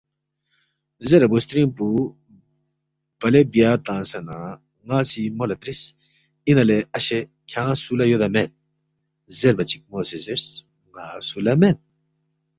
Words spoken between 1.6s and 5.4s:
پو بلے بیا تنگسے نہ ن٘ا سی